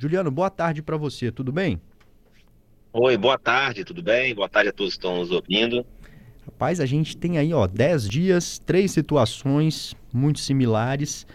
[0.00, 1.80] Juliano, boa tarde para você, tudo bem?
[2.92, 4.32] Oi, boa tarde, tudo bem?
[4.32, 5.84] Boa tarde a todos que estão nos ouvindo.
[6.46, 11.26] Rapaz, a gente tem aí, ó, 10 dias, três situações muito similares.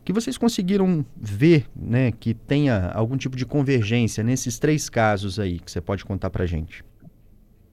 [0.00, 5.38] O que vocês conseguiram ver, né, que tenha algum tipo de convergência nesses três casos
[5.38, 6.84] aí que você pode contar pra gente?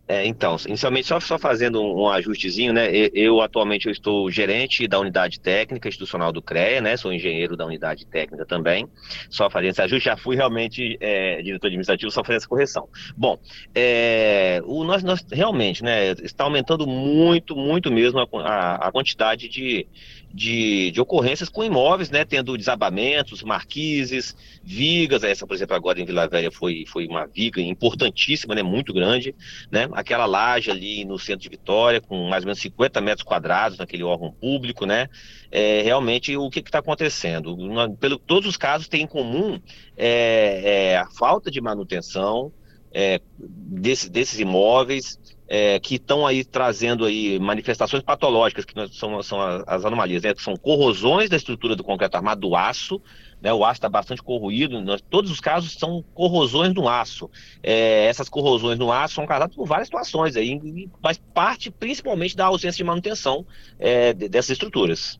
[0.08, 2.96] É, então, inicialmente, só, só fazendo um, um, ajustezinho, né?
[2.96, 6.96] Eu, eu, atualmente eu estou gerente da unidade técnica institucional do CREA, né?
[6.96, 8.88] Sou engenheiro da unidade técnica também.
[9.32, 12.88] Só fazendo esse ajuste, já fui realmente é, diretor administrativo, só fazendo essa correção.
[13.18, 13.40] Bom,
[13.74, 16.12] é, o, nós, nós realmente, né?
[16.22, 19.88] Está aumentando muito, muito mesmo a, a, a quantidade de,
[20.36, 26.06] de, de, ocorrências com imóveis, né, tendo desabamentos, marquises, vigas, essa, por exemplo, agora em
[26.06, 29.34] Vila Velha foi, foi uma viga importantíssima, né, muito grande,
[29.72, 33.78] né, aquela laje ali no centro de Vitória, com mais ou menos 50 metros quadrados
[33.78, 35.08] naquele órgão público, né,
[35.50, 37.56] é, realmente o que está acontecendo?
[37.98, 39.58] Pelo, todos os casos têm em comum
[39.96, 42.52] é, é, a falta de manutenção
[42.92, 45.18] é, desse, desses imóveis,
[45.48, 50.34] é, que estão aí trazendo aí manifestações patológicas, que são, são as anomalias, né?
[50.38, 53.02] são corrosões da estrutura do concreto armado do aço,
[53.42, 53.54] né?
[53.54, 57.30] o aço está bastante corroído, nós, todos os casos são corrosões no aço.
[57.62, 62.46] É, essas corrosões no aço são causadas por várias situações, aí, mas parte principalmente da
[62.46, 63.46] ausência de manutenção
[63.78, 65.20] é, dessas estruturas.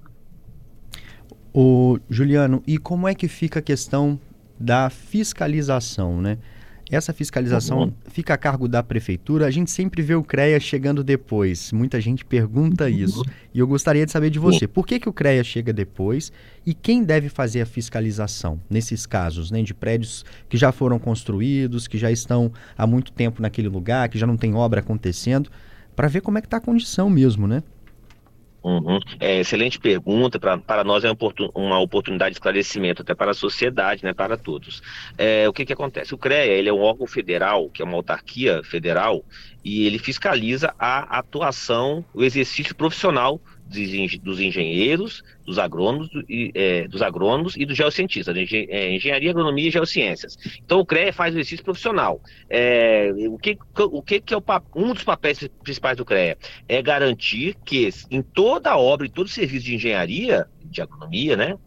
[1.54, 4.20] O Juliano, e como é que fica a questão
[4.60, 6.38] da fiscalização, né?
[6.92, 7.94] Essa fiscalização uhum.
[8.08, 9.48] fica a cargo da prefeitura.
[9.48, 11.72] A gente sempre vê o CREA chegando depois.
[11.72, 12.90] Muita gente pergunta uhum.
[12.90, 13.24] isso.
[13.54, 14.68] E eu gostaria de saber de você.
[14.68, 16.32] Por que, que o CREA chega depois
[16.66, 21.88] e quem deve fazer a fiscalização nesses casos, né, de prédios que já foram construídos,
[21.88, 25.50] que já estão há muito tempo naquele lugar, que já não tem obra acontecendo,
[25.96, 27.64] para ver como é que está a condição mesmo, né?
[28.66, 28.98] Uhum.
[29.20, 30.40] É, excelente pergunta.
[30.40, 31.12] Pra, para nós é
[31.54, 34.82] uma oportunidade de esclarecimento, até para a sociedade, né, para todos.
[35.16, 36.16] É, o que, que acontece?
[36.16, 39.24] O CREA ele é um órgão federal, que é uma autarquia federal,
[39.64, 47.02] e ele fiscaliza a atuação, o exercício profissional dos engenheiros, dos agrônomos, e, é, dos
[47.02, 50.38] agrônomos e dos geocientistas, é, engenharia, agronomia e geociências.
[50.64, 52.22] Então o CREA faz o exercício profissional.
[52.50, 54.44] É, o que, o que é o,
[54.76, 56.38] um dos papéis principais do CREA?
[56.68, 61.58] É garantir que em toda obra, em todo serviço de engenharia, de agronomia, né,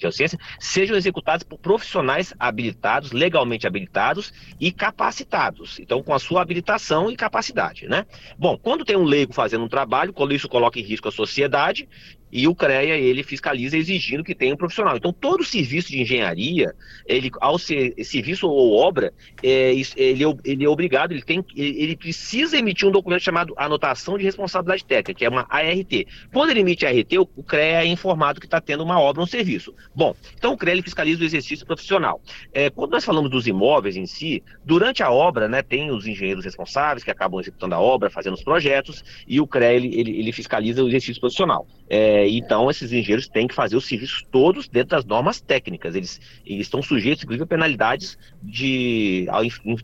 [0.00, 5.78] geociência sejam executados por profissionais habilitados, legalmente habilitados e capacitados.
[5.80, 8.06] Então, com a sua habilitação e capacidade, né?
[8.38, 11.88] Bom, quando tem um leigo fazendo um trabalho, quando isso coloca em risco a sociedade,
[12.32, 14.96] e o CREA ele fiscaliza exigindo que tenha um profissional.
[14.96, 16.74] Então todo serviço de engenharia,
[17.06, 19.12] ele ao ser serviço ou obra,
[19.42, 24.16] é, ele, é ele é obrigado, ele tem, ele precisa emitir um documento chamado anotação
[24.16, 26.06] de responsabilidade técnica, que é uma ART.
[26.32, 29.20] Quando ele emite a ART, o, o CREA é informado que está tendo uma obra
[29.20, 29.74] ou um serviço.
[29.94, 32.20] Bom, então o CREA ele fiscaliza o exercício profissional.
[32.52, 36.44] É, quando nós falamos dos imóveis em si, durante a obra, né, tem os engenheiros
[36.44, 40.32] responsáveis que acabam executando a obra, fazendo os projetos, e o CREA ele, ele, ele
[40.32, 41.66] fiscaliza o exercício profissional.
[41.94, 45.94] É, então, esses engenheiros têm que fazer os serviços todos dentro das normas técnicas.
[45.94, 49.26] Eles, eles estão sujeitos, inclusive, a penalidades de,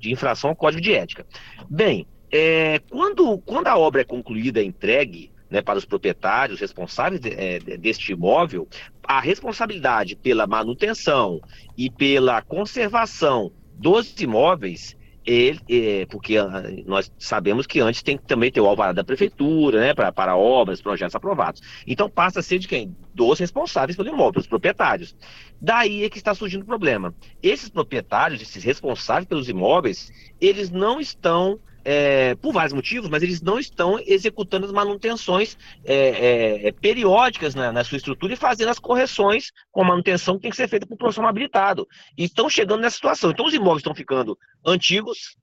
[0.00, 1.26] de infração ao código de ética.
[1.68, 7.20] Bem, é, quando, quando a obra é concluída, é entregue né, para os proprietários responsáveis
[7.20, 8.66] de, é, deste imóvel,
[9.02, 11.42] a responsabilidade pela manutenção
[11.76, 14.96] e pela conservação dos imóveis
[15.28, 19.04] ele, é, porque ah, nós sabemos que antes tem que também ter o alvará da
[19.04, 21.60] prefeitura, né, para, para obras, projetos aprovados.
[21.86, 22.96] Então passa a ser de quem?
[23.14, 25.14] Dos responsáveis pelo imóvel, dos proprietários.
[25.60, 27.14] Daí é que está surgindo o problema.
[27.42, 33.40] Esses proprietários, esses responsáveis pelos imóveis, eles não estão é, por vários motivos, mas eles
[33.40, 38.68] não estão executando as manutenções é, é, é, periódicas na, na, sua estrutura e fazendo
[38.68, 41.86] as correções com a manutenção que tem que ser feita por profissional habilitado.
[42.16, 43.30] E estão chegando nessa situação.
[43.30, 45.36] Então, os imóveis estão ficando antigos,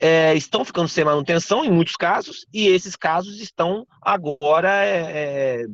[0.00, 5.66] é, estão ficando sem manutenção em muitos casos, e esses casos estão agora é,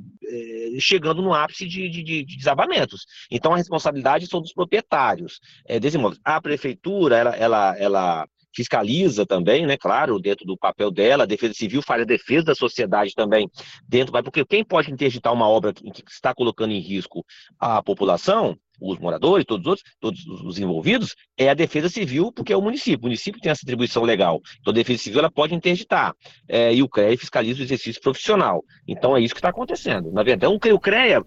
[0.81, 3.06] chegando no ápice de, de, de, desabamentos.
[3.31, 6.21] Então a responsabilidade são dos proprietários é, desses imóveis.
[6.25, 11.53] A prefeitura, ela, ela, ela fiscaliza também, né, claro, dentro do papel dela, a Defesa
[11.53, 13.50] Civil faz a defesa da sociedade também
[13.86, 17.22] dentro, porque quem pode interditar uma obra que está colocando em risco
[17.60, 22.53] a população, os moradores, todos os outros, todos os envolvidos, é a Defesa Civil, porque
[22.53, 23.00] é o município.
[23.00, 24.41] O município tem essa atribuição legal.
[24.60, 26.14] Então, a Defesa Civil ela pode interditar.
[26.47, 28.62] É, e o CREA fiscaliza o exercício profissional.
[28.86, 30.12] Então, é isso que está acontecendo.
[30.12, 31.22] Na verdade, o CREA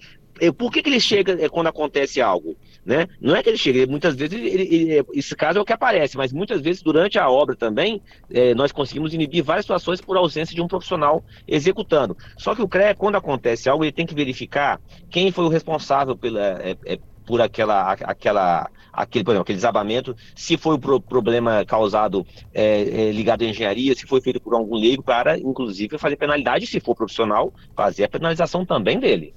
[0.58, 2.56] por que, que ele chega é, quando acontece algo?
[2.90, 3.08] Né?
[3.22, 6.18] Não é que ele chega, muitas vezes, ele, ele, esse caso é o que aparece,
[6.18, 8.02] mas muitas vezes durante a obra também
[8.32, 12.18] é, nós conseguimos inibir várias situações por ausência de um profissional executando.
[12.36, 16.18] Só que o CREA, quando acontece algo, ele tem que verificar quem foi o responsável
[16.18, 16.98] pela, é, é,
[17.28, 22.82] por aquela, aquela aquele, por exemplo, aquele desabamento, se foi o pro problema causado é,
[22.82, 26.80] é, ligado à engenharia, se foi feito por algum leigo, para, inclusive, fazer penalidade, se
[26.80, 29.36] for profissional, fazer a penalização também dele.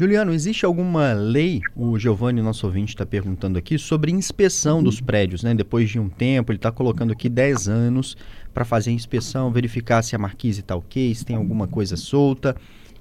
[0.00, 5.42] Juliano, existe alguma lei, o Giovanni, nosso ouvinte, está perguntando aqui, sobre inspeção dos prédios,
[5.42, 5.54] né?
[5.54, 8.16] Depois de um tempo, ele está colocando aqui 10 anos
[8.54, 12.56] para fazer a inspeção, verificar se a marquise está ok, se tem alguma coisa solta.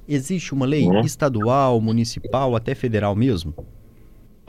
[0.06, 1.00] Existe uma lei uhum.
[1.00, 3.56] estadual, municipal, até federal mesmo?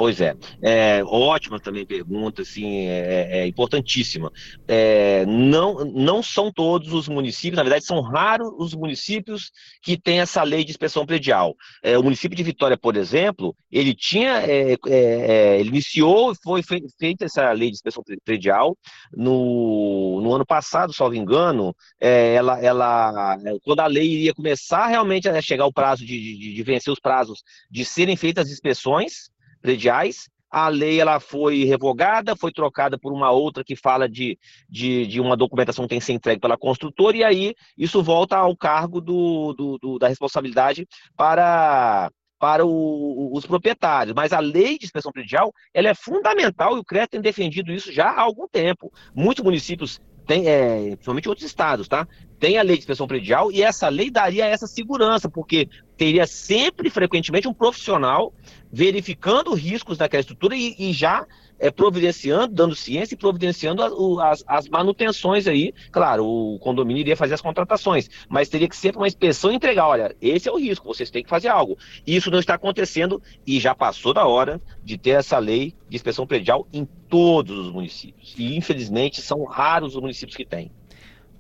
[0.01, 4.33] Pois é, é ótima também pergunta, assim, é, é importantíssima.
[4.67, 9.53] É, não, não são todos os municípios, na verdade, são raros os municípios
[9.83, 11.55] que têm essa lei de inspeção predial.
[11.83, 16.63] É, o município de Vitória, por exemplo, ele tinha, é, é, é ele iniciou, foi
[16.63, 18.79] feita essa lei de inspeção predial
[19.13, 25.43] no, no ano passado, salvo engano, ela, ela, quando a lei iria começar realmente a
[25.43, 29.29] chegar o prazo de, de, de vencer os prazos de serem feitas as inspeções,
[29.61, 30.29] prediais.
[30.51, 34.37] A lei ela foi revogada, foi trocada por uma outra que fala de,
[34.69, 38.37] de, de uma documentação que tem que ser entregue pela construtora, e aí isso volta
[38.37, 44.13] ao cargo do, do, do da responsabilidade para, para o, os proprietários.
[44.13, 47.93] Mas a lei de inspeção predial ela é fundamental e o CREA tem defendido isso
[47.93, 48.93] já há algum tempo.
[49.15, 52.09] Muitos municípios tem, é, principalmente outros estados, tá?
[52.41, 56.89] Tem a lei de inspeção predial e essa lei daria essa segurança, porque teria sempre,
[56.89, 58.33] frequentemente, um profissional
[58.73, 61.27] verificando riscos daquela estrutura e, e já
[61.59, 63.83] é, providenciando, dando ciência e providenciando
[64.23, 65.75] as, as, manutenções aí.
[65.93, 70.17] Claro, o condomínio iria fazer as contratações, mas teria que ser uma inspeção entregar, olha,
[70.23, 71.77] esse é o risco, vocês têm que fazer algo.
[72.07, 76.27] Isso não está acontecendo e já passou da hora de ter essa lei de inspeção
[76.27, 78.35] predial em todos os municípios.
[78.39, 80.73] E infelizmente são raros os municípios que têm.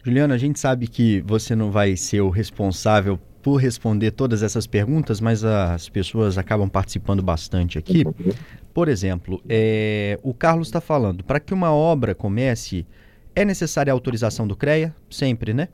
[0.02, 4.66] Juliana, a gente sabe que você não vai ser o responsável por responder todas essas
[4.66, 8.04] perguntas, mas as pessoas acabam participando bastante aqui.
[8.72, 12.86] Por exemplo, é, o Carlos está falando, para que uma obra comece,
[13.34, 14.94] é necessária a autorização do CREA?
[15.08, 15.68] Sempre, né?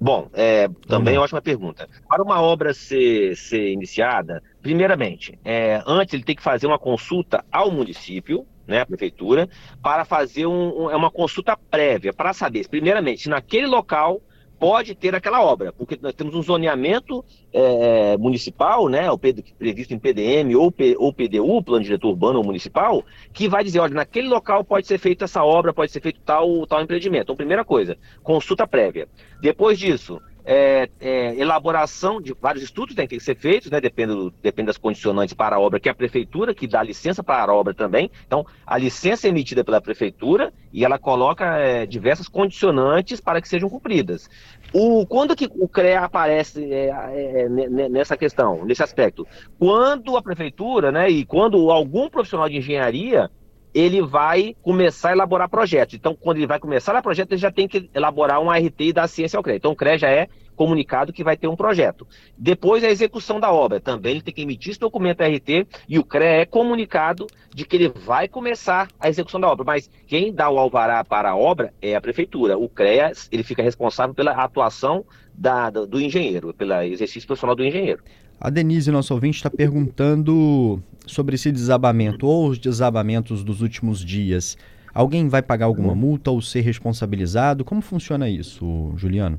[0.00, 1.88] Bom, é, também ótima pergunta.
[2.08, 7.44] Para uma obra ser, ser iniciada, primeiramente, é, antes ele tem que fazer uma consulta
[7.52, 9.48] ao município, né, a prefeitura,
[9.82, 14.20] para fazer um, é uma consulta prévia, para saber, primeiramente, se naquele local
[14.58, 19.98] pode ter aquela obra, porque nós temos um zoneamento é, municipal, né, o previsto em
[19.98, 24.28] PDM ou, P, ou PDU, Plano Diretor Urbano ou Municipal, que vai dizer, olha, naquele
[24.28, 27.24] local pode ser feita essa obra, pode ser feito tal, tal empreendimento.
[27.24, 29.08] Então, primeira coisa, consulta prévia.
[29.40, 34.66] Depois disso, é, é, elaboração de vários estudos têm que ser feitos, né, depende, depende
[34.66, 37.72] das condicionantes para a obra, que é a prefeitura que dá licença para a obra
[37.72, 38.10] também.
[38.26, 43.48] Então, a licença é emitida pela prefeitura e ela coloca é, diversas condicionantes para que
[43.48, 44.28] sejam cumpridas.
[44.72, 47.48] O, quando que o CREA aparece é, é, é,
[47.88, 49.26] nessa questão, nesse aspecto?
[49.58, 53.30] Quando a prefeitura, né, e quando algum profissional de engenharia
[53.74, 55.96] ele vai começar a elaborar projetos.
[55.96, 58.92] Então, quando ele vai começar a projeto, ele já tem que elaborar um ART e
[58.92, 59.56] dar ciência ao CREA.
[59.56, 62.06] Então, o CREA já é comunicado que vai ter um projeto.
[62.36, 63.80] Depois, a execução da obra.
[63.80, 65.48] Também ele tem que emitir esse documento ART
[65.88, 69.64] e o CREA é comunicado de que ele vai começar a execução da obra.
[69.64, 72.58] Mas quem dá o alvará para a obra é a prefeitura.
[72.58, 75.04] O CREA ele fica responsável pela atuação
[75.34, 78.02] da, do, do engenheiro, pelo exercício profissional do engenheiro.
[78.40, 84.56] A Denise, nosso ouvinte, está perguntando sobre esse desabamento ou os desabamentos dos últimos dias.
[84.92, 87.64] Alguém vai pagar alguma multa ou ser responsabilizado?
[87.64, 89.38] Como funciona isso, Juliano?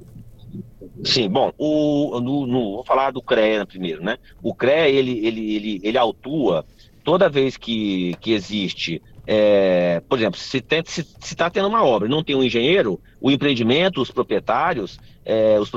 [1.03, 4.17] Sim, bom, o, no, no, vou falar do CREA primeiro, né?
[4.41, 6.65] O CREA, ele, ele, ele, ele autua
[7.03, 10.63] toda vez que, que existe é, por exemplo, se
[11.21, 15.71] está tendo uma obra não tem um engenheiro, o empreendimento, os proprietários, é, os,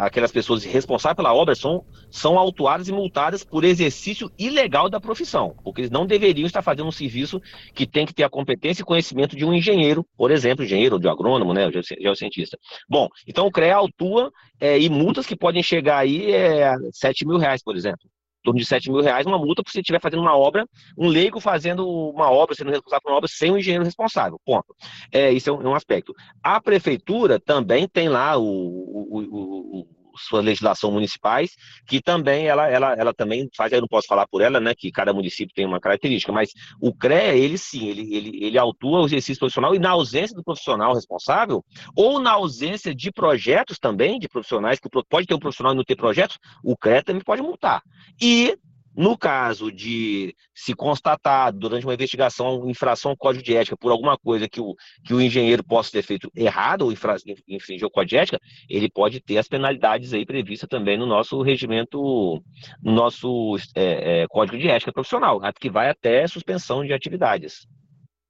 [0.00, 5.56] aquelas pessoas responsáveis pela obra são, são autuadas e multadas por exercício ilegal da profissão,
[5.64, 7.42] porque eles não deveriam estar fazendo um serviço
[7.74, 11.08] que tem que ter a competência e conhecimento de um engenheiro, por exemplo, engenheiro de
[11.08, 11.68] agrônomo, né,
[12.00, 12.56] geocientista.
[12.88, 17.26] Bom, então o CREA autua é, e multas que podem chegar aí é, a 7
[17.26, 18.08] mil reais, por exemplo
[18.44, 21.40] torno de 7 mil reais, uma multa por se estiver fazendo uma obra, um leigo
[21.40, 24.40] fazendo uma obra, sendo responsável por uma obra sem um engenheiro responsável.
[24.44, 24.76] Ponto.
[25.10, 26.14] É, isso é um, é um, aspecto.
[26.42, 29.86] A prefeitura também tem lá o, o, o,
[30.16, 31.52] sua legislação municipais,
[31.86, 34.90] que também ela, ela, ela também faz, eu não posso falar por ela, né, que
[34.90, 39.06] cada município tem uma característica, mas o CREA, ele sim, ele, ele, ele autua o
[39.06, 41.64] exercício profissional e na ausência do profissional responsável,
[41.96, 45.84] ou na ausência de projetos também, de profissionais, que pode ter um profissional e não
[45.84, 47.82] ter projetos, o CREA também pode multar.
[48.20, 48.56] E
[48.96, 54.16] no caso de se constatar durante uma investigação infração ao código de ética por alguma
[54.16, 54.74] coisa que o,
[55.04, 59.20] que o engenheiro possa ter feito errado ou infringir o código de ética, ele pode
[59.20, 62.42] ter as penalidades aí previstas também no nosso regimento,
[62.82, 67.66] no nosso é, é, código de ética profissional, que vai até suspensão de atividades.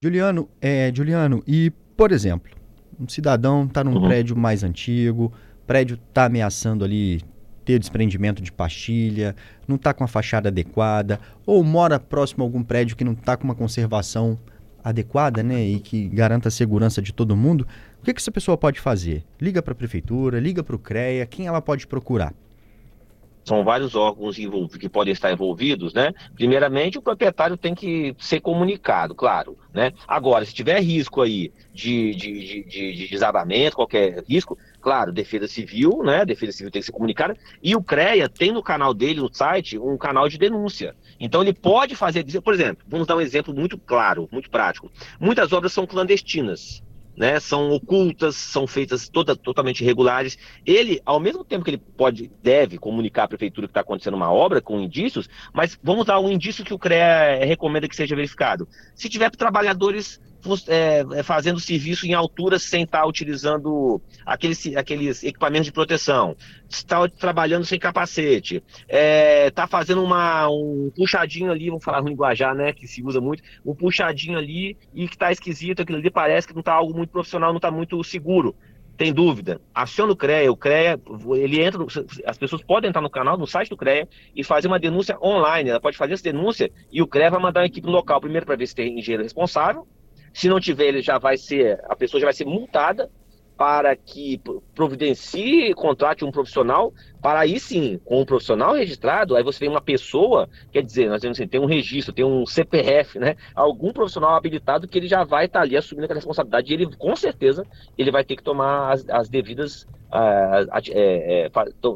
[0.02, 2.50] Juliano, é, Juliano, e por exemplo,
[2.98, 4.08] um cidadão está num uhum.
[4.08, 5.32] prédio mais antigo,
[5.66, 7.20] prédio está ameaçando ali
[7.64, 9.34] ter desprendimento de pastilha,
[9.66, 13.36] não está com a fachada adequada, ou mora próximo a algum prédio que não está
[13.36, 14.38] com uma conservação
[14.82, 17.66] adequada, né, e que garanta a segurança de todo mundo,
[18.00, 19.24] o que, que essa pessoa pode fazer?
[19.40, 22.34] Liga para a prefeitura, liga para o CREA, quem ela pode procurar?
[23.44, 24.36] são vários órgãos
[24.78, 26.12] que podem estar envolvidos, né?
[26.34, 29.92] Primeiramente, o proprietário tem que ser comunicado, claro, né?
[30.08, 36.02] Agora, se tiver risco aí de, de, de, de desabamento, qualquer risco, claro, Defesa Civil,
[36.04, 36.26] né?
[36.26, 39.78] Defesa Civil tem que ser comunicada, e o CREA tem no canal dele, no site,
[39.78, 40.94] um canal de denúncia.
[41.18, 44.92] Então ele pode fazer, por exemplo, vamos dar um exemplo muito claro, muito prático.
[45.18, 46.84] Muitas obras são clandestinas
[47.16, 50.36] né, são ocultas, são feitas toda, totalmente irregulares.
[50.66, 54.32] Ele, ao mesmo tempo que ele pode, deve comunicar à prefeitura que está acontecendo uma
[54.32, 58.68] obra com indícios, mas vamos dar um indício que o CREA recomenda que seja verificado.
[58.94, 60.20] Se tiver trabalhadores
[60.68, 66.36] é, é, fazendo serviço em altura sem estar tá utilizando aqueles, aqueles equipamentos de proteção,
[66.68, 72.08] está trabalhando sem capacete, está é, tá fazendo uma, um puxadinho ali, vamos falar no
[72.08, 76.10] linguajar, né, que se usa muito, um puxadinho ali e que está esquisito, aquilo ali
[76.10, 78.54] parece que não está algo muito profissional, não está muito seguro.
[78.96, 81.00] Tem dúvida, aciona o CREA, o CREA,
[81.36, 81.84] ele entra,
[82.24, 85.70] as pessoas podem entrar no canal, no site do CREA e fazer uma denúncia online,
[85.70, 88.54] ela pode fazer essa denúncia e o CREA vai mandar uma equipe local, primeiro para
[88.54, 89.84] ver se tem engenheiro responsável,
[90.34, 93.08] se não tiver, ele já vai ser, a pessoa já vai ser multada
[93.56, 94.40] para que
[94.74, 99.80] providencie, contrate um profissional, para aí sim, com um profissional registrado, aí você tem uma
[99.80, 103.36] pessoa, quer dizer, nós temos assim, tem um registro, tem um CPF, né?
[103.54, 107.14] Algum profissional habilitado que ele já vai estar ali assumindo aquela responsabilidade e ele, com
[107.14, 107.64] certeza,
[107.96, 111.50] ele vai ter que tomar as, as devidas uh, é, é,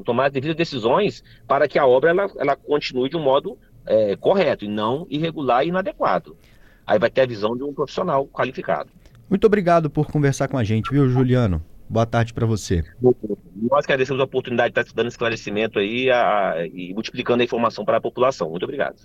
[0.05, 4.15] tomar as devidas decisões para que a obra ela, ela continue de um modo é,
[4.15, 6.37] correto e não irregular e inadequado.
[6.89, 8.91] Aí vai ter a visão de um profissional qualificado.
[9.29, 11.63] Muito obrigado por conversar com a gente, viu, Juliano?
[11.87, 12.83] Boa tarde para você.
[13.71, 17.85] Nós agradecemos a oportunidade de estar dando esclarecimento aí a, a, e multiplicando a informação
[17.85, 18.49] para a população.
[18.49, 18.97] Muito obrigado.